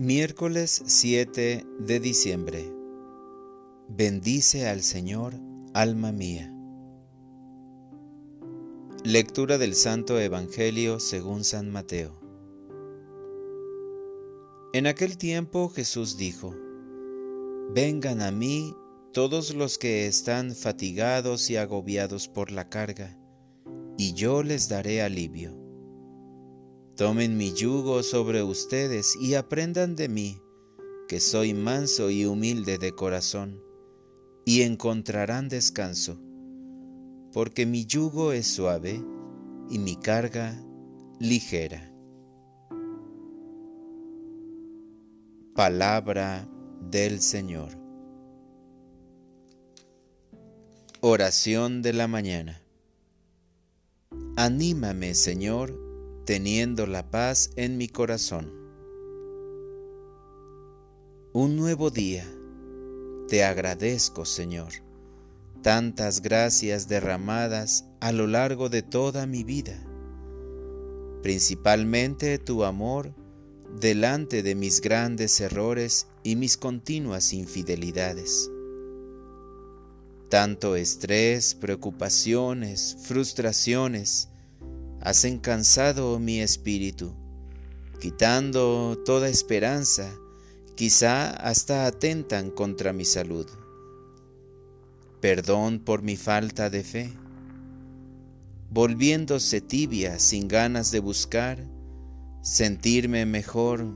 [0.00, 2.72] Miércoles 7 de diciembre.
[3.88, 5.34] Bendice al Señor,
[5.74, 6.54] alma mía.
[9.02, 12.12] Lectura del Santo Evangelio según San Mateo.
[14.72, 16.54] En aquel tiempo Jesús dijo,
[17.74, 18.76] Vengan a mí
[19.12, 23.18] todos los que están fatigados y agobiados por la carga,
[23.96, 25.67] y yo les daré alivio.
[26.98, 30.42] Tomen mi yugo sobre ustedes y aprendan de mí,
[31.06, 33.62] que soy manso y humilde de corazón,
[34.44, 36.18] y encontrarán descanso,
[37.32, 39.00] porque mi yugo es suave
[39.70, 40.60] y mi carga
[41.20, 41.88] ligera.
[45.54, 46.48] Palabra
[46.90, 47.78] del Señor.
[51.00, 52.60] Oración de la mañana.
[54.34, 55.87] Anímame, Señor,
[56.28, 58.52] teniendo la paz en mi corazón.
[61.32, 62.30] Un nuevo día.
[63.28, 64.74] Te agradezco, Señor,
[65.62, 69.82] tantas gracias derramadas a lo largo de toda mi vida,
[71.22, 73.14] principalmente tu amor
[73.80, 78.50] delante de mis grandes errores y mis continuas infidelidades.
[80.28, 84.28] Tanto estrés, preocupaciones, frustraciones,
[85.00, 87.14] hacen cansado mi espíritu,
[88.00, 90.12] quitando toda esperanza,
[90.74, 93.46] quizá hasta atentan contra mi salud.
[95.20, 97.12] Perdón por mi falta de fe,
[98.70, 101.58] volviéndose tibia sin ganas de buscar,
[102.42, 103.86] sentirme mejor,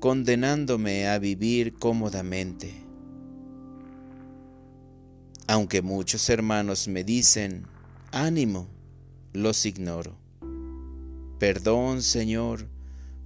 [0.00, 2.74] condenándome a vivir cómodamente.
[5.46, 7.66] Aunque muchos hermanos me dicen,
[8.10, 8.68] ánimo,
[9.32, 10.21] los ignoro.
[11.42, 12.68] Perdón, Señor,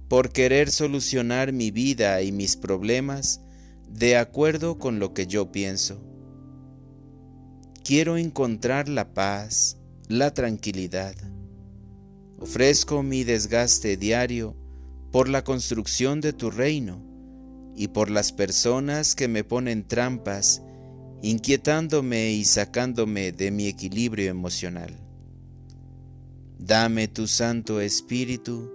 [0.07, 3.41] por querer solucionar mi vida y mis problemas
[3.87, 6.01] de acuerdo con lo que yo pienso.
[7.83, 9.77] Quiero encontrar la paz,
[10.07, 11.13] la tranquilidad.
[12.39, 14.55] Ofrezco mi desgaste diario
[15.11, 17.05] por la construcción de tu reino
[17.75, 20.63] y por las personas que me ponen trampas,
[21.21, 25.06] inquietándome y sacándome de mi equilibrio emocional.
[26.59, 28.71] Dame tu Santo Espíritu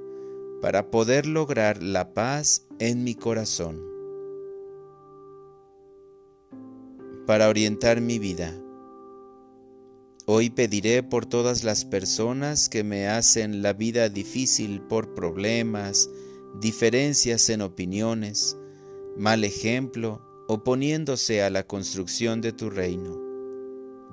[0.62, 3.82] para poder lograr la paz en mi corazón.
[7.26, 8.54] Para orientar mi vida.
[10.26, 16.08] Hoy pediré por todas las personas que me hacen la vida difícil por problemas,
[16.60, 18.56] diferencias en opiniones,
[19.16, 23.20] mal ejemplo, oponiéndose a la construcción de tu reino.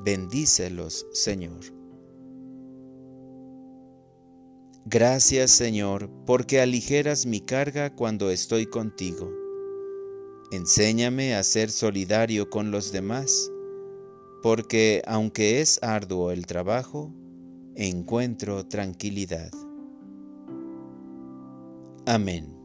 [0.03, 1.78] Bendícelos, Señor.
[4.85, 9.31] Gracias Señor, porque aligeras mi carga cuando estoy contigo.
[10.51, 13.51] Enséñame a ser solidario con los demás,
[14.41, 17.13] porque aunque es arduo el trabajo,
[17.75, 19.51] encuentro tranquilidad.
[22.05, 22.58] Amén.